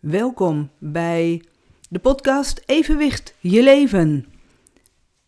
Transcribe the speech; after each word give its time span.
Welkom 0.00 0.70
bij 0.78 1.44
de 1.88 1.98
podcast 1.98 2.62
Evenwicht 2.66 3.34
je 3.40 3.62
leven. 3.62 4.26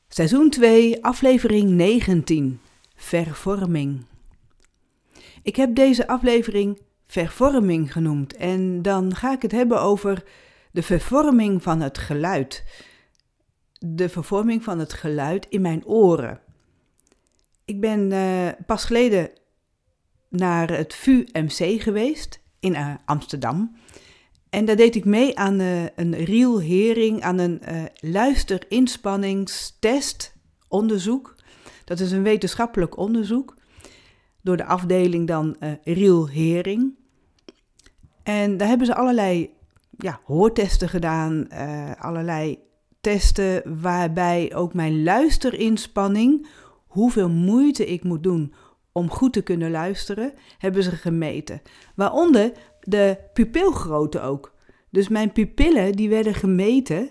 Seizoen 0.09 0.51
2, 0.51 1.05
aflevering 1.05 1.71
19. 1.71 2.61
Vervorming. 2.95 4.05
Ik 5.43 5.57
heb 5.57 5.75
deze 5.75 6.07
aflevering 6.07 6.81
vervorming 7.07 7.93
genoemd 7.93 8.37
en 8.37 8.83
dan 8.83 9.15
ga 9.15 9.33
ik 9.33 9.43
het 9.43 9.53
hebben 9.53 9.81
over 9.81 10.25
de 10.71 10.83
vervorming 10.83 11.63
van 11.63 11.81
het 11.81 11.99
geluid. 11.99 12.65
De 13.79 14.09
vervorming 14.09 14.65
van 14.65 14.79
het 14.79 14.93
geluid 14.93 15.47
in 15.49 15.61
mijn 15.61 15.87
oren. 15.87 16.41
Ik 17.65 17.81
ben 17.81 18.11
uh, 18.11 18.49
pas 18.67 18.85
geleden 18.85 19.31
naar 20.29 20.71
het 20.71 20.95
VUMC 20.95 21.83
geweest 21.83 22.41
in 22.61 22.73
uh, 22.73 22.95
Amsterdam. 23.05 23.77
En 24.53 24.65
daar 24.65 24.77
deed 24.77 24.95
ik 24.95 25.05
mee 25.05 25.39
aan 25.39 25.61
uh, 25.61 25.83
een 25.97 26.15
real 26.15 26.61
hering, 26.61 27.23
aan 27.23 27.39
een 27.39 27.61
uh, 27.69 27.83
luisterinspanningstest 28.01 30.35
onderzoek. 30.69 31.35
Dat 31.85 32.01
is 32.01 32.13
een 32.13 32.23
wetenschappelijk 32.23 32.97
onderzoek 32.97 33.57
door 34.43 34.57
de 34.57 34.65
afdeling 34.65 35.27
dan 35.27 35.57
uh, 35.61 35.73
real 35.85 36.29
hering. 36.29 36.95
En 38.23 38.57
daar 38.57 38.69
hebben 38.69 38.87
ze 38.87 38.95
allerlei 38.95 39.51
ja, 39.99 40.21
hoortesten 40.25 40.89
gedaan, 40.89 41.49
allerlei 41.99 42.59
testen 43.01 43.81
waarbij 43.81 44.55
ook 44.55 44.75
mijn 44.75 45.03
luisterinspanning, 45.03 46.47
hoeveel 46.87 47.31
moeite 47.31 47.87
ik 47.87 48.05
moet 48.05 48.23
doen 48.23 48.55
om 48.93 49.11
goed 49.11 49.33
te 49.33 49.43
kunnen 49.43 49.71
luisteren, 49.71 50.33
hebben 50.59 50.83
ze 50.83 50.91
gemeten. 50.91 51.63
Waaronder 51.95 52.53
de 52.83 53.19
pupilgrootte 53.33 54.21
ook. 54.21 54.55
Dus 54.91 55.09
mijn 55.09 55.33
pupillen 55.33 55.93
die 55.93 56.09
werden 56.09 56.35
gemeten 56.35 57.09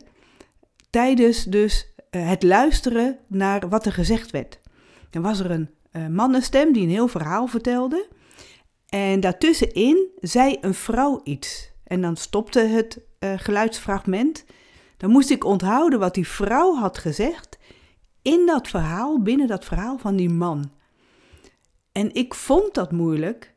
tijdens 0.90 1.44
dus 1.44 1.94
uh, 2.12 2.30
het 2.30 2.44
luisteren 2.44 3.20
naar 3.28 3.70
wat 3.70 3.86
er 3.86 3.94
gezegd 3.94 4.32
werd. 4.32 4.60
Dan 5.10 5.22
was 5.22 5.40
er 5.40 5.52
een 5.52 5.70
uh, 5.92 6.08
mannenstem 6.08 6.74
die 6.74 6.84
een 6.84 6.90
heel 6.90 7.08
verhaal 7.08 7.48
vertelde. 7.48 8.08
En 8.90 9.20
daartussenin 9.20 10.08
zei 10.20 10.58
een 10.62 10.74
vrouw 10.74 11.22
iets. 11.24 11.72
En 11.84 12.02
dan 12.02 12.16
stopte 12.16 12.60
het 12.60 13.00
uh, 13.20 13.34
geluidsfragment. 13.36 14.46
Dan 14.98 15.12
moest 15.12 15.30
ik 15.30 15.44
onthouden 15.44 16.00
wat 16.00 16.14
die 16.14 16.28
vrouw 16.28 16.76
had 16.76 16.98
gezegd 16.98 17.60
in 18.22 18.46
dat 18.46 18.68
verhaal, 18.68 19.22
binnen 19.22 19.48
dat 19.48 19.66
verhaal 19.66 19.98
van 19.98 20.16
die 20.16 20.30
man. 20.30 20.72
En 21.92 22.14
ik 22.14 22.34
vond 22.34 22.74
dat 22.74 22.92
moeilijk. 22.92 23.51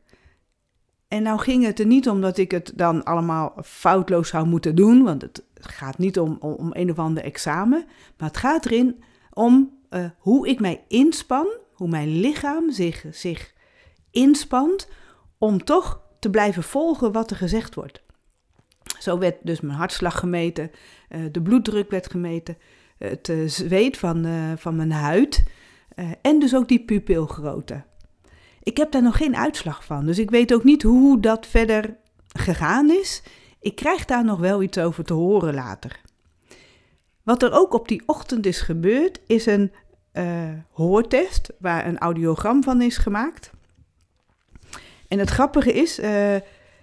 En 1.07 1.23
nou 1.23 1.39
ging 1.39 1.63
het 1.63 1.79
er 1.79 1.85
niet 1.85 2.09
om 2.09 2.21
dat 2.21 2.37
ik 2.37 2.51
het 2.51 2.71
dan 2.75 3.03
allemaal 3.03 3.53
foutloos 3.63 4.29
zou 4.29 4.47
moeten 4.47 4.75
doen, 4.75 5.03
want 5.03 5.21
het 5.21 5.43
gaat 5.53 5.97
niet 5.97 6.19
om, 6.19 6.37
om, 6.39 6.69
een 6.71 6.91
of 6.91 6.99
ander 6.99 7.23
examen, 7.23 7.85
maar 8.17 8.27
het 8.27 8.37
gaat 8.37 8.65
erin 8.65 9.03
om 9.33 9.77
uh, 9.89 10.05
hoe 10.17 10.47
ik 10.47 10.59
mij 10.59 10.83
inspan, 10.87 11.47
hoe 11.73 11.87
mijn 11.87 12.19
lichaam 12.19 12.71
zich, 12.71 13.05
zich 13.11 13.53
inspant 14.11 14.89
om 15.37 15.63
toch 15.63 16.01
te 16.19 16.29
blijven 16.29 16.63
volgen 16.63 17.11
wat 17.11 17.31
er 17.31 17.37
gezegd 17.37 17.75
wordt. 17.75 18.03
Zo 18.99 19.17
werd 19.17 19.35
dus 19.43 19.61
mijn 19.61 19.77
hartslag 19.77 20.19
gemeten, 20.19 20.71
uh, 21.09 21.25
de 21.31 21.41
bloeddruk 21.41 21.89
werd 21.89 22.11
gemeten, 22.11 22.57
het 22.97 23.27
uh, 23.27 23.47
zweet 23.47 23.97
van, 23.97 24.25
van 24.57 24.75
mijn 24.75 24.91
huid 24.91 25.43
en 26.21 26.39
dus 26.39 26.55
ook 26.55 26.67
die 26.67 26.85
pupilgrootte. 26.85 27.83
Ik 28.65 28.77
heb 28.77 28.91
daar 28.91 29.01
nog 29.01 29.17
geen 29.17 29.35
uitslag 29.35 29.85
van, 29.85 30.05
dus 30.05 30.19
ik 30.19 30.29
weet 30.29 30.53
ook 30.53 30.63
niet 30.63 30.83
hoe 30.83 31.19
dat 31.19 31.47
verder 31.47 31.97
gegaan 32.27 32.89
is. 32.89 33.23
Ik 33.59 33.75
krijg 33.75 34.05
daar 34.05 34.25
nog 34.25 34.39
wel 34.39 34.61
iets 34.61 34.77
over 34.77 35.03
te 35.03 35.13
horen 35.13 35.53
later. 35.53 36.01
Wat 37.23 37.43
er 37.43 37.51
ook 37.51 37.73
op 37.73 37.87
die 37.87 38.03
ochtend 38.05 38.45
is 38.45 38.61
gebeurd, 38.61 39.19
is 39.27 39.45
een 39.45 39.71
uh, 40.13 40.49
hoortest 40.71 41.53
waar 41.59 41.87
een 41.87 41.97
audiogram 41.97 42.63
van 42.63 42.81
is 42.81 42.97
gemaakt. 42.97 43.51
En 45.07 45.19
het 45.19 45.29
grappige 45.29 45.73
is, 45.73 45.99
uh, 45.99 46.35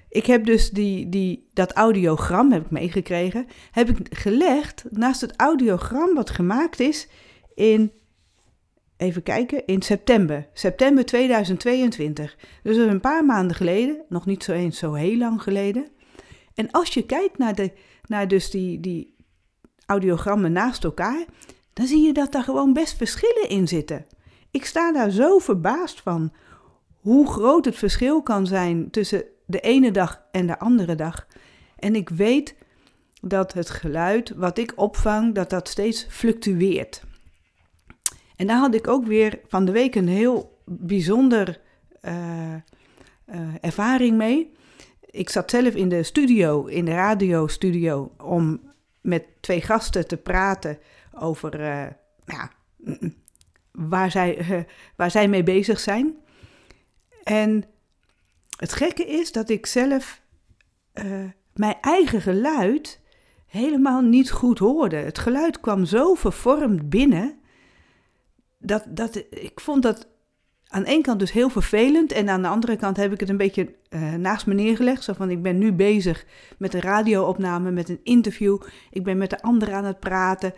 ik 0.09 0.27
heb 0.27 0.45
dus 0.45 0.71
die, 0.71 1.09
die, 1.09 1.49
dat 1.53 1.73
audiogram, 1.73 2.53
heb 2.53 2.65
ik 2.65 2.71
meegekregen, 2.71 3.47
heb 3.71 3.89
ik 3.89 4.17
gelegd 4.17 4.85
naast 4.91 5.21
het 5.21 5.37
audiogram 5.37 6.15
wat 6.15 6.31
gemaakt 6.31 6.81
is 6.81 7.09
in 7.55 7.93
even 9.03 9.23
kijken, 9.23 9.67
in 9.67 9.83
september. 9.83 10.49
September 10.53 11.05
2022. 11.05 12.37
Dus 12.63 12.77
een 12.77 13.01
paar 13.01 13.25
maanden 13.25 13.57
geleden, 13.57 14.03
nog 14.09 14.27
niet 14.27 14.45
zo 14.45 14.53
eens 14.53 14.79
zo 14.79 14.93
heel 14.93 15.17
lang 15.17 15.43
geleden. 15.43 15.89
En 16.55 16.71
als 16.71 16.95
je 16.95 17.07
kijkt 17.07 17.39
naar, 17.39 17.55
de, 17.55 17.73
naar 18.07 18.29
dus 18.29 18.51
die, 18.51 18.81
die 18.81 19.15
audiogrammen 19.87 20.53
naast 20.53 20.85
elkaar, 20.85 21.25
dan 21.73 21.87
zie 21.87 22.07
je 22.07 22.12
dat 22.12 22.33
daar 22.33 22.43
gewoon 22.43 22.73
best 22.73 22.97
verschillen 22.97 23.49
in 23.49 23.69
zitten. 23.69 24.07
Ik 24.51 24.65
sta 24.65 24.93
daar 24.93 25.11
zo 25.11 25.39
verbaasd 25.39 26.01
van 26.01 26.33
hoe 27.01 27.31
groot 27.31 27.65
het 27.65 27.77
verschil 27.77 28.23
kan 28.23 28.47
zijn 28.47 28.91
tussen 28.91 29.25
de 29.47 29.61
ene 29.61 29.91
dag 29.91 30.23
en 30.31 30.47
de 30.47 30.59
andere 30.59 30.95
dag. 30.95 31.27
En 31.77 31.95
ik 31.95 32.09
weet 32.09 32.55
dat 33.21 33.53
het 33.53 33.71
geluid 33.71 34.33
wat 34.37 34.59
ik 34.59 34.73
opvang, 34.77 35.35
dat 35.35 35.51
dat 35.51 35.69
steeds 35.69 36.07
fluctueert. 36.09 37.03
En 38.43 38.49
daar 38.49 38.59
had 38.59 38.75
ik 38.75 38.89
ook 38.89 39.07
weer 39.07 39.41
van 39.49 39.65
de 39.65 39.73
week 39.73 39.95
een 39.95 40.09
heel 40.09 40.63
bijzonder 40.65 41.61
uh, 42.05 42.55
uh, 42.55 43.55
ervaring 43.61 44.17
mee. 44.17 44.53
Ik 45.11 45.31
zat 45.31 45.51
zelf 45.51 45.75
in 45.75 45.89
de 45.89 46.03
studio, 46.03 46.65
in 46.65 46.85
de 46.85 46.91
radiostudio, 46.91 48.13
om 48.23 48.61
met 49.01 49.25
twee 49.41 49.61
gasten 49.61 50.09
te 50.09 50.17
praten 50.17 50.79
over 51.13 51.61
ja, 52.25 52.51
waar, 53.71 54.11
zij, 54.11 54.67
waar 54.97 55.11
zij 55.11 55.29
mee 55.29 55.43
bezig 55.43 55.81
zijn. 55.81 56.17
En 57.23 57.65
het 58.57 58.73
gekke 58.73 59.07
is 59.07 59.33
dat 59.33 59.49
ik 59.49 59.67
zelf 59.67 60.23
mijn 61.55 61.77
eigen 61.81 62.21
geluid 62.21 63.01
helemaal 63.47 64.01
niet 64.01 64.31
goed 64.31 64.59
hoorde. 64.59 64.97
Het 64.97 65.19
geluid 65.19 65.61
kwam 65.61 65.85
zo 65.85 66.15
vervormd 66.15 66.91
binnen 66.91 67.41
dat, 68.62 68.84
dat, 68.89 69.17
ik 69.31 69.61
vond 69.61 69.83
dat 69.83 70.06
aan 70.73 70.83
de 70.83 70.89
ene 70.89 71.03
kant 71.03 71.19
dus 71.19 71.33
heel 71.33 71.50
vervelend. 71.50 72.12
En 72.12 72.28
aan 72.28 72.43
de 72.43 72.49
andere 72.49 72.77
kant 72.77 72.97
heb 72.97 73.12
ik 73.12 73.21
het 73.21 73.28
een 73.28 73.37
beetje 73.37 73.75
uh, 73.91 74.15
naast 74.15 74.47
me 74.47 74.55
neergelegd. 74.55 75.05
Zo 75.05 75.12
van, 75.12 75.31
ik 75.31 75.43
ben 75.43 75.59
nu 75.59 75.73
bezig 75.73 76.25
met 76.59 76.75
een 76.75 76.81
radioopname, 76.81 77.71
met 77.71 77.89
een 77.89 78.00
interview. 78.03 78.59
Ik 78.91 79.05
ben 79.05 79.19
met 79.19 79.31
de 79.31 79.43
ander 79.43 79.73
aan 79.73 79.84
het 79.84 80.00
praten. 80.00 80.55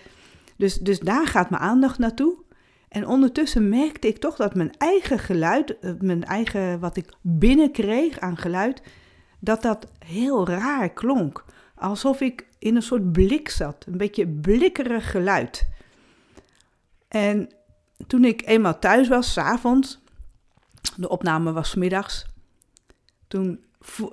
Dus, 0.56 0.78
dus 0.78 1.00
daar 1.00 1.26
gaat 1.26 1.50
mijn 1.50 1.62
aandacht 1.62 1.98
naartoe. 1.98 2.42
En 2.88 3.06
ondertussen 3.06 3.68
merkte 3.68 4.08
ik 4.08 4.18
toch 4.18 4.36
dat 4.36 4.54
mijn 4.54 4.72
eigen 4.78 5.18
geluid, 5.18 5.78
eh, 5.78 5.90
mijn 5.98 6.24
eigen 6.24 6.80
wat 6.80 6.96
ik 6.96 7.08
binnenkreeg 7.20 8.20
aan 8.20 8.36
geluid, 8.36 8.82
dat 9.40 9.62
dat 9.62 9.86
heel 9.98 10.48
raar 10.48 10.92
klonk. 10.92 11.44
Alsof 11.74 12.20
ik 12.20 12.46
in 12.58 12.76
een 12.76 12.82
soort 12.82 13.12
blik 13.12 13.48
zat, 13.48 13.84
een 13.86 13.96
beetje 13.96 14.28
blikkerig 14.28 15.10
geluid. 15.10 15.68
En 17.08 17.48
toen 18.06 18.24
ik 18.24 18.46
eenmaal 18.46 18.78
thuis 18.78 19.08
was, 19.08 19.32
s'avonds, 19.32 20.02
de 20.96 21.08
opname 21.08 21.52
was 21.52 21.74
middags, 21.74 22.26
toen 23.28 23.64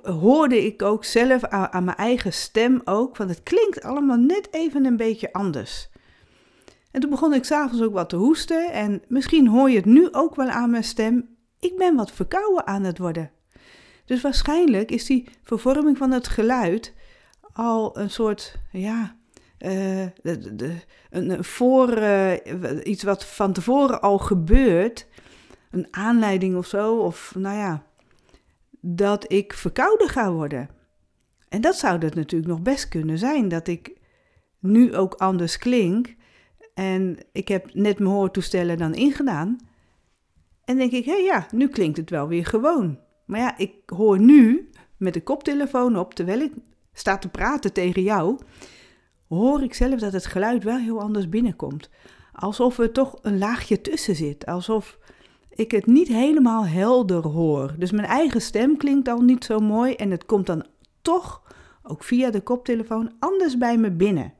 hoorde 0.02 0.66
ik 0.66 0.82
ook 0.82 1.04
zelf 1.04 1.44
aan, 1.44 1.84
mijn 1.84 1.96
eigen 1.96 2.32
stem 2.32 2.80
ook, 2.84 3.16
van 3.16 3.28
het 3.28 3.42
klinkt 3.42 3.82
allemaal 3.82 4.16
net 4.16 4.48
even 4.50 4.84
een 4.84 4.96
beetje 4.96 5.32
anders. 5.32 5.90
En 6.90 7.00
toen 7.00 7.10
begon 7.10 7.34
ik 7.34 7.44
s'avonds 7.44 7.82
ook 7.82 7.92
wat 7.92 8.08
te 8.08 8.16
hoesten 8.16 8.72
en 8.72 9.02
misschien 9.08 9.48
hoor 9.48 9.70
je 9.70 9.76
het 9.76 9.84
nu 9.84 10.12
ook 10.12 10.34
wel 10.34 10.48
aan 10.48 10.70
mijn 10.70 10.84
stem, 10.84 11.36
ik 11.58 11.76
ben 11.76 11.96
wat 11.96 12.12
verkouden 12.12 12.66
aan 12.66 12.82
het 12.82 12.98
worden. 12.98 13.30
Dus 14.04 14.20
waarschijnlijk 14.20 14.90
is 14.90 15.06
die 15.06 15.28
vervorming 15.42 15.98
van 15.98 16.10
het 16.10 16.28
geluid 16.28 16.94
al 17.52 17.98
een 17.98 18.10
soort, 18.10 18.56
ja, 18.70 19.16
uh, 19.64 20.06
de, 20.22 20.74
een, 21.10 21.44
voor, 21.44 21.98
uh, 21.98 22.32
iets 22.82 23.02
wat 23.02 23.24
van 23.24 23.52
tevoren 23.52 24.00
al 24.00 24.18
gebeurt, 24.18 25.06
een 25.70 25.86
aanleiding 25.90 26.56
of 26.56 26.66
zo, 26.66 26.96
of 26.96 27.34
nou 27.34 27.56
ja, 27.56 27.86
dat 28.80 29.32
ik 29.32 29.52
verkouden 29.52 30.08
ga 30.08 30.32
worden. 30.32 30.68
En 31.48 31.60
dat 31.60 31.76
zou 31.76 31.98
het 31.98 32.14
natuurlijk 32.14 32.50
nog 32.50 32.62
best 32.62 32.88
kunnen 32.88 33.18
zijn, 33.18 33.48
dat 33.48 33.66
ik 33.68 33.96
nu 34.58 34.96
ook 34.96 35.14
anders 35.14 35.58
klink. 35.58 36.14
En 36.74 37.18
ik 37.32 37.48
heb 37.48 37.74
net 37.74 37.98
mijn 37.98 38.10
hoortoestellen 38.10 38.78
dan 38.78 38.94
ingedaan. 38.94 39.58
En 40.64 40.76
denk 40.76 40.92
ik, 40.92 41.04
hé 41.04 41.14
ja, 41.14 41.46
nu 41.50 41.68
klinkt 41.68 41.96
het 41.96 42.10
wel 42.10 42.28
weer 42.28 42.46
gewoon. 42.46 42.98
Maar 43.26 43.40
ja, 43.40 43.58
ik 43.58 43.74
hoor 43.86 44.18
nu 44.18 44.70
met 44.96 45.14
de 45.14 45.22
koptelefoon 45.22 45.98
op, 45.98 46.14
terwijl 46.14 46.40
ik 46.40 46.52
sta 46.92 47.18
te 47.18 47.28
praten 47.28 47.72
tegen 47.72 48.02
jou, 48.02 48.38
hoor 49.36 49.62
ik 49.62 49.74
zelf 49.74 50.00
dat 50.00 50.12
het 50.12 50.26
geluid 50.26 50.64
wel 50.64 50.76
heel 50.76 51.00
anders 51.00 51.28
binnenkomt. 51.28 51.90
Alsof 52.32 52.78
er 52.78 52.92
toch 52.92 53.18
een 53.22 53.38
laagje 53.38 53.80
tussen 53.80 54.16
zit. 54.16 54.46
Alsof 54.46 54.98
ik 55.50 55.70
het 55.70 55.86
niet 55.86 56.08
helemaal 56.08 56.66
helder 56.66 57.26
hoor. 57.26 57.74
Dus 57.78 57.90
mijn 57.90 58.06
eigen 58.06 58.40
stem 58.40 58.76
klinkt 58.76 59.08
al 59.08 59.20
niet 59.20 59.44
zo 59.44 59.58
mooi 59.58 59.94
en 59.94 60.10
het 60.10 60.26
komt 60.26 60.46
dan 60.46 60.66
toch 61.02 61.42
ook 61.82 62.04
via 62.04 62.30
de 62.30 62.40
koptelefoon, 62.40 63.12
anders 63.18 63.58
bij 63.58 63.76
me 63.76 63.90
binnen. 63.90 64.32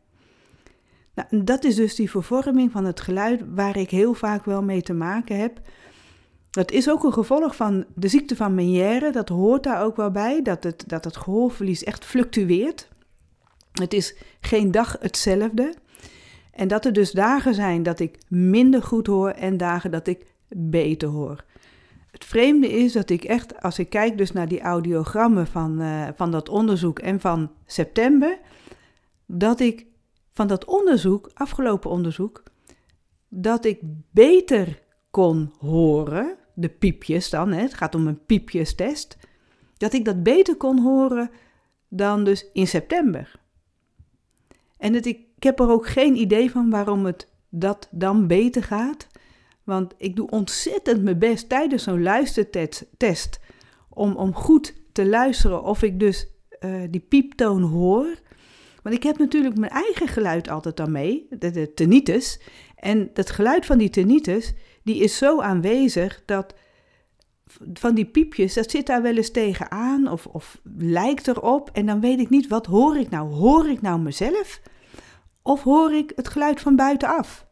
Nou, 1.15 1.45
dat 1.45 1.65
is 1.65 1.75
dus 1.75 1.95
die 1.95 2.11
vervorming 2.11 2.71
van 2.71 2.85
het 2.85 3.01
geluid 3.01 3.43
waar 3.55 3.77
ik 3.77 3.91
heel 3.91 4.15
vaak 4.15 4.45
wel 4.45 4.63
mee 4.63 4.83
te 4.83 4.93
maken 4.93 5.39
heb. 5.39 5.61
Dat 6.51 6.71
is 6.71 6.91
ook 6.91 7.05
een 7.05 7.13
gevolg 7.13 7.57
van 7.57 7.85
de 7.95 8.09
ziekte 8.09 8.37
van 8.37 8.55
Meniere. 8.55 9.11
Dat 9.11 9.29
hoort 9.29 9.63
daar 9.63 9.83
ook 9.83 9.97
wel 9.97 10.11
bij, 10.11 10.43
dat 10.43 10.65
het, 10.65 10.85
dat 10.87 11.05
het 11.05 11.17
gehoorverlies 11.17 11.85
echt 11.85 12.05
fluctueert. 12.05 12.89
Het 13.73 13.93
is 13.93 14.17
geen 14.41 14.71
dag 14.71 14.97
hetzelfde. 15.01 15.75
En 16.53 16.69
dat 16.69 16.85
er 16.85 16.93
dus 16.93 17.11
dagen 17.11 17.55
zijn 17.55 17.83
dat 17.83 18.01
ik 18.01 18.19
minder 18.29 18.83
goed 18.83 19.07
hoor 19.07 19.31
en 19.31 19.57
dagen 19.57 19.91
dat 19.91 20.07
ik 20.07 20.27
beter 20.49 21.09
hoor. 21.09 21.45
Het 22.11 22.25
vreemde 22.25 22.69
is 22.69 22.93
dat 22.93 23.11
ik 23.11 23.25
echt, 23.25 23.63
als 23.63 23.79
ik 23.79 23.91
kijk 23.91 24.19
dus 24.19 24.33
naar 24.33 24.49
die 24.49 24.61
audiogrammen 24.61 25.47
van, 25.47 25.81
uh, 25.81 26.09
van 26.17 26.31
dat 26.31 26.49
onderzoek 26.49 26.99
en 26.99 27.21
van 27.21 27.51
september, 27.67 28.39
dat 29.27 29.61
ik 29.61 29.87
van 30.33 30.47
dat 30.47 30.65
onderzoek, 30.65 31.31
afgelopen 31.35 31.91
onderzoek, 31.91 32.43
dat 33.29 33.65
ik 33.65 33.79
beter 34.11 34.83
kon 35.11 35.53
horen, 35.59 36.37
de 36.55 36.69
piepjes 36.69 37.31
dan, 37.31 37.53
hè, 37.53 37.61
het 37.61 37.75
gaat 37.75 37.95
om 37.95 38.07
een 38.07 38.25
piepjestest, 38.25 39.17
dat 39.77 39.93
ik 39.93 40.05
dat 40.05 40.23
beter 40.23 40.57
kon 40.57 40.79
horen 40.79 41.31
dan 41.89 42.25
dus 42.25 42.47
in 42.53 42.67
september. 42.67 43.41
En 44.83 44.95
het, 44.95 45.07
ik, 45.07 45.19
heb 45.39 45.61
er 45.61 45.71
ook 45.71 45.87
geen 45.87 46.17
idee 46.17 46.51
van 46.51 46.71
waarom 46.71 47.07
het 47.07 47.29
dat 47.49 47.89
dan 47.91 48.27
beter 48.27 48.63
gaat. 48.63 49.07
Want 49.65 49.95
ik 49.97 50.17
doe 50.17 50.31
ontzettend 50.31 51.03
mijn 51.03 51.19
best 51.19 51.49
tijdens 51.49 51.83
zo'n 51.83 52.03
luistertest 52.03 53.41
om, 53.89 54.17
om 54.17 54.35
goed 54.35 54.75
te 54.93 55.07
luisteren 55.07 55.63
of 55.63 55.83
ik 55.83 56.01
dus 56.01 56.27
uh, 56.61 56.83
die 56.91 57.01
pieptoon 57.01 57.63
hoor. 57.63 58.19
Want 58.83 58.95
ik 58.95 59.03
heb 59.03 59.19
natuurlijk 59.19 59.57
mijn 59.57 59.73
eigen 59.73 60.09
geluid 60.09 60.49
altijd 60.49 60.77
dan 60.77 60.93
mee, 60.93 61.27
de, 61.39 61.51
de 61.51 61.75
tinnitus. 61.75 62.41
En 62.77 63.11
dat 63.13 63.31
geluid 63.31 63.67
van 63.67 63.79
die 63.79 63.91
tinnitus, 63.91 64.53
die 64.83 64.97
is 64.97 65.17
zo 65.17 65.41
aanwezig 65.41 66.23
dat 66.27 66.55
van 67.73 67.95
die 67.95 68.07
piepjes, 68.07 68.55
dat 68.55 68.71
zit 68.71 68.87
daar 68.87 69.03
wel 69.03 69.17
eens 69.17 69.31
tegenaan 69.31 70.09
of, 70.09 70.27
of 70.27 70.61
lijkt 70.79 71.29
erop. 71.29 71.71
En 71.73 71.87
dan 71.87 72.01
weet 72.01 72.19
ik 72.19 72.31
niet, 72.31 72.49
wat 72.49 72.67
hoor 72.67 72.97
ik 72.97 73.11
nou? 73.11 73.33
Hoor 73.33 73.69
ik 73.69 73.81
nou 73.81 74.01
mezelf? 74.01 74.61
Of 75.43 75.63
hoor 75.63 75.93
ik 75.93 76.13
het 76.17 76.29
geluid 76.29 76.61
van 76.61 76.77
buitenaf? 76.77 77.47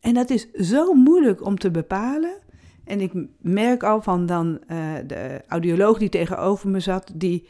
En 0.00 0.14
dat 0.14 0.30
is 0.30 0.50
zo 0.50 0.92
moeilijk 0.92 1.44
om 1.44 1.58
te 1.58 1.70
bepalen. 1.70 2.34
En 2.84 3.00
ik 3.00 3.12
merk 3.38 3.82
al 3.82 4.02
van 4.02 4.26
dan 4.26 4.60
uh, 4.68 4.94
de 5.06 5.40
audioloog 5.48 5.98
die 5.98 6.08
tegenover 6.08 6.68
me 6.68 6.80
zat, 6.80 7.10
die, 7.14 7.48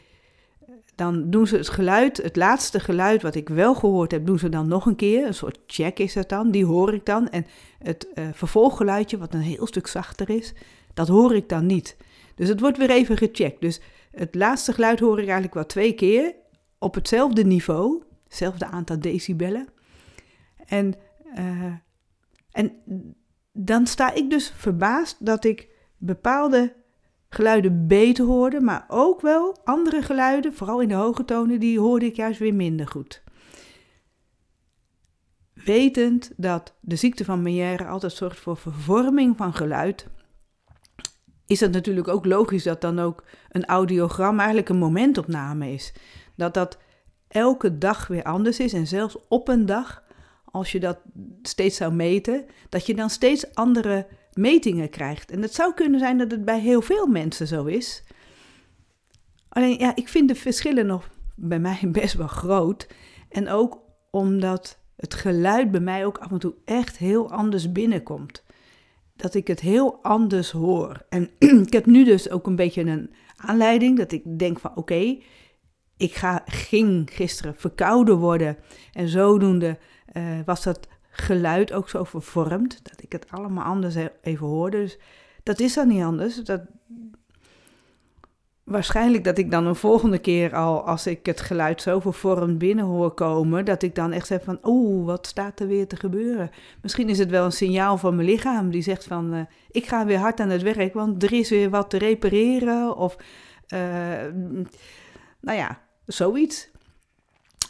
dan 0.95 1.29
doen 1.29 1.47
ze 1.47 1.57
het 1.57 1.69
geluid, 1.69 2.17
het 2.17 2.35
laatste 2.35 2.79
geluid 2.79 3.21
wat 3.21 3.35
ik 3.35 3.49
wel 3.49 3.75
gehoord 3.75 4.11
heb, 4.11 4.25
doen 4.25 4.39
ze 4.39 4.49
dan 4.49 4.67
nog 4.67 4.85
een 4.85 4.95
keer. 4.95 5.25
Een 5.25 5.33
soort 5.33 5.59
check 5.67 5.99
is 5.99 6.15
het 6.15 6.29
dan, 6.29 6.51
die 6.51 6.65
hoor 6.65 6.93
ik 6.93 7.05
dan. 7.05 7.29
En 7.29 7.45
het 7.79 8.07
uh, 8.15 8.25
vervolggeluidje, 8.33 9.17
wat 9.17 9.33
een 9.33 9.39
heel 9.39 9.67
stuk 9.67 9.87
zachter 9.87 10.29
is, 10.29 10.53
dat 10.93 11.07
hoor 11.07 11.35
ik 11.35 11.49
dan 11.49 11.65
niet. 11.65 11.97
Dus 12.35 12.49
het 12.49 12.59
wordt 12.59 12.77
weer 12.77 12.89
even 12.89 13.17
gecheckt. 13.17 13.61
Dus 13.61 13.81
het 14.11 14.35
laatste 14.35 14.73
geluid 14.73 14.99
hoor 14.99 15.17
ik 15.17 15.23
eigenlijk 15.25 15.53
wel 15.53 15.65
twee 15.65 15.93
keer 15.93 16.35
op 16.79 16.95
hetzelfde 16.95 17.43
niveau, 17.43 18.03
hetzelfde 18.33 18.65
aantal 18.65 18.99
decibellen. 18.99 19.67
En, 20.65 20.93
uh, 21.37 21.73
en 22.51 22.71
dan 23.51 23.87
sta 23.87 24.13
ik 24.13 24.29
dus 24.29 24.53
verbaasd 24.55 25.25
dat 25.25 25.43
ik 25.43 25.69
bepaalde 25.97 26.73
geluiden 27.29 27.87
beter 27.87 28.25
hoorde, 28.25 28.61
maar 28.61 28.85
ook 28.87 29.21
wel 29.21 29.57
andere 29.63 30.01
geluiden, 30.01 30.53
vooral 30.53 30.81
in 30.81 30.87
de 30.87 30.93
hoge 30.93 31.25
tonen, 31.25 31.59
die 31.59 31.79
hoorde 31.79 32.05
ik 32.05 32.15
juist 32.15 32.39
weer 32.39 32.53
minder 32.53 32.87
goed. 32.87 33.23
Wetend 35.53 36.31
dat 36.37 36.75
de 36.79 36.95
ziekte 36.95 37.25
van 37.25 37.41
Meière 37.41 37.85
altijd 37.85 38.13
zorgt 38.13 38.39
voor 38.39 38.57
vervorming 38.57 39.37
van 39.37 39.53
geluid, 39.53 40.07
is 41.45 41.59
het 41.59 41.71
natuurlijk 41.71 42.07
ook 42.07 42.25
logisch 42.25 42.63
dat 42.63 42.81
dan 42.81 42.99
ook 42.99 43.23
een 43.49 43.65
audiogram 43.65 44.37
eigenlijk 44.37 44.69
een 44.69 44.77
momentopname 44.77 45.71
is. 45.71 45.93
Dat 46.35 46.53
dat 46.53 46.77
elke 47.33 47.77
dag 47.77 48.07
weer 48.07 48.23
anders 48.23 48.59
is 48.59 48.73
en 48.73 48.87
zelfs 48.87 49.17
op 49.27 49.47
een 49.47 49.65
dag, 49.65 50.03
als 50.45 50.71
je 50.71 50.79
dat 50.79 50.99
steeds 51.41 51.77
zou 51.77 51.93
meten, 51.93 52.45
dat 52.69 52.85
je 52.85 52.95
dan 52.95 53.09
steeds 53.09 53.55
andere 53.55 54.07
metingen 54.33 54.89
krijgt. 54.89 55.31
En 55.31 55.41
het 55.41 55.53
zou 55.53 55.73
kunnen 55.73 55.99
zijn 55.99 56.17
dat 56.17 56.31
het 56.31 56.45
bij 56.45 56.59
heel 56.59 56.81
veel 56.81 57.07
mensen 57.07 57.47
zo 57.47 57.65
is. 57.65 58.03
Alleen 59.49 59.79
ja, 59.79 59.95
ik 59.95 60.07
vind 60.07 60.27
de 60.27 60.35
verschillen 60.35 60.85
nog 60.85 61.09
bij 61.35 61.59
mij 61.59 61.79
best 61.91 62.13
wel 62.13 62.27
groot. 62.27 62.87
En 63.29 63.49
ook 63.49 63.79
omdat 64.11 64.79
het 64.95 65.13
geluid 65.13 65.71
bij 65.71 65.79
mij 65.79 66.05
ook 66.05 66.17
af 66.17 66.31
en 66.31 66.39
toe 66.39 66.53
echt 66.65 66.97
heel 66.97 67.31
anders 67.31 67.71
binnenkomt. 67.71 68.43
Dat 69.15 69.33
ik 69.33 69.47
het 69.47 69.59
heel 69.59 69.99
anders 70.01 70.51
hoor. 70.51 71.05
En 71.09 71.29
ik 71.67 71.73
heb 71.73 71.85
nu 71.85 72.03
dus 72.03 72.29
ook 72.29 72.47
een 72.47 72.55
beetje 72.55 72.81
een 72.81 73.13
aanleiding 73.35 73.97
dat 73.97 74.11
ik 74.11 74.39
denk 74.39 74.59
van 74.59 74.75
oké, 74.75 75.17
ik 75.97 76.15
ga, 76.15 76.41
ging 76.45 77.09
gisteren 77.11 77.55
verkouden 77.55 78.17
worden. 78.17 78.57
En 78.93 79.07
zodoende 79.07 79.77
uh, 80.13 80.23
was 80.45 80.63
dat 80.63 80.87
geluid 81.09 81.73
ook 81.73 81.89
zo 81.89 82.03
vervormd, 82.03 82.79
dat 82.83 83.01
ik 83.01 83.11
het 83.11 83.25
allemaal 83.29 83.63
anders 83.63 83.95
even 84.21 84.47
hoorde. 84.47 84.77
Dus 84.77 84.97
dat 85.43 85.59
is 85.59 85.73
dan 85.73 85.87
niet 85.87 86.03
anders. 86.03 86.35
Dat, 86.35 86.61
waarschijnlijk 88.63 89.23
dat 89.23 89.37
ik 89.37 89.51
dan 89.51 89.65
een 89.65 89.75
volgende 89.75 90.17
keer 90.17 90.55
al, 90.55 90.87
als 90.87 91.07
ik 91.07 91.25
het 91.25 91.41
geluid 91.41 91.81
zo 91.81 91.99
vervormd 91.99 92.57
binnen 92.57 92.85
hoor 92.85 93.11
komen, 93.11 93.65
dat 93.65 93.83
ik 93.83 93.95
dan 93.95 94.11
echt 94.11 94.27
zeg 94.27 94.43
van, 94.43 94.59
oeh, 94.63 95.05
wat 95.05 95.27
staat 95.27 95.59
er 95.59 95.67
weer 95.67 95.87
te 95.87 95.95
gebeuren? 95.95 96.49
Misschien 96.81 97.09
is 97.09 97.19
het 97.19 97.29
wel 97.29 97.45
een 97.45 97.51
signaal 97.51 97.97
van 97.97 98.15
mijn 98.15 98.27
lichaam 98.27 98.69
die 98.69 98.81
zegt 98.81 99.03
van, 99.03 99.33
uh, 99.33 99.41
ik 99.71 99.87
ga 99.87 100.05
weer 100.05 100.17
hard 100.17 100.39
aan 100.39 100.49
het 100.49 100.61
werk, 100.61 100.93
want 100.93 101.23
er 101.23 101.33
is 101.33 101.49
weer 101.49 101.69
wat 101.69 101.89
te 101.89 101.97
repareren 101.97 102.95
of, 102.95 103.17
uh, 103.73 103.79
nou 105.43 105.57
ja, 105.57 105.81
zoiets. 106.05 106.69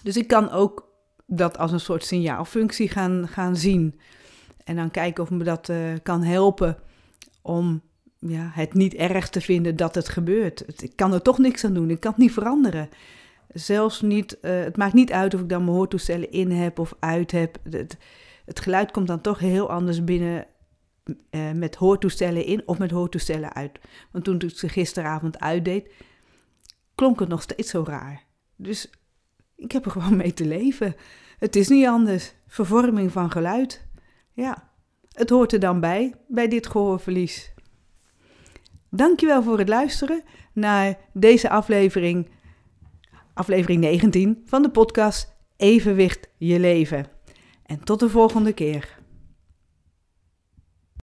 Dus 0.04 0.18
ik 0.18 0.28
kan 0.28 0.52
ook 0.52 0.92
dat 1.26 1.58
als 1.58 1.72
een 1.72 1.80
soort 1.80 2.06
signaalfunctie 2.06 2.90
gaan, 2.90 3.28
gaan 3.28 3.56
zien. 3.56 4.00
En 4.64 4.76
dan 4.76 4.92
kijken 4.92 5.24
of 5.24 5.30
me 5.30 5.44
dat 5.44 5.70
uh, 5.70 5.78
kan 6.04 6.24
helpen 6.24 6.78
om 7.42 7.82
ja, 8.20 8.50
het 8.54 8.74
niet 8.74 8.94
erg 8.94 9.30
te 9.30 9.42
vinden 9.42 9.76
dat 9.76 9.96
het 9.96 10.10
gebeurt. 10.10 10.84
ik 10.84 10.96
kan 10.96 11.14
er 11.14 11.22
toch 11.22 11.38
niks 11.38 11.66
aan 11.66 11.74
doen, 11.74 11.90
ik 11.90 12.00
kan 12.00 12.12
het 12.12 12.20
niet 12.20 12.32
veranderen. 12.32 12.90
Zelfs 13.48 14.02
niet, 14.02 14.38
uh, 14.42 14.64
het 14.64 14.78
maakt 14.78 14.94
niet 14.94 15.12
uit 15.12 15.34
of 15.34 15.42
ik 15.42 15.50
dan 15.50 15.64
mijn 15.64 15.76
hoortoestellen 15.76 16.32
in 16.32 16.52
heb 16.52 16.80
of 16.80 16.94
uit 17.00 17.32
heb. 17.32 17.58
Het, 17.70 17.98
het 18.46 18.60
geluid 18.60 18.92
komt 18.92 19.08
dan 19.08 19.22
toch 19.22 19.40
heel 19.40 19.70
anders 19.70 20.04
binnen 20.04 20.46
uh, 21.32 21.52
met 21.52 21.76
hoortoestellen 21.76 22.46
in 22.46 22.62
of 22.66 22.78
met 22.78 22.92
hoortoestellen 22.92 23.54
uit. 23.54 23.80
Want 24.12 24.24
toen 24.24 24.42
ik 24.42 24.58
ze 24.58 24.70
gisteravond 24.70 25.40
uitdeed, 25.40 25.90
klonk 26.96 27.20
het 27.20 27.30
nog 27.30 27.42
steeds 27.42 27.70
zo 27.70 27.84
raar. 27.88 28.24
Dus 28.56 28.90
ik 29.56 29.72
heb 29.72 29.86
er 29.86 29.92
gewoon 29.92 30.18
mee 30.18 30.34
te 30.34 30.46
leven. 30.46 30.96
Het 31.40 31.56
is 31.56 31.68
niet 31.68 31.88
anders. 31.88 32.34
Vervorming 32.48 33.12
van 33.12 33.32
geluid. 33.32 33.86
Ja, 34.34 34.70
het 35.12 35.30
hoort 35.30 35.54
er 35.54 35.60
dan 35.60 35.80
bij, 35.80 36.14
bij 36.28 36.48
dit 36.48 36.68
gehoorverlies. 36.68 37.54
Dankjewel 38.90 39.44
voor 39.44 39.58
het 39.58 39.70
luisteren 39.70 40.24
naar 40.54 40.98
deze 41.14 41.50
aflevering, 41.50 42.30
aflevering 43.34 43.82
19 43.82 44.42
van 44.46 44.62
de 44.62 44.70
podcast 44.70 45.34
Evenwicht 45.58 46.30
je 46.38 46.60
leven. 46.60 47.06
En 47.66 47.84
tot 47.84 48.00
de 48.00 48.10
volgende 48.10 48.54
keer. 48.54 49.02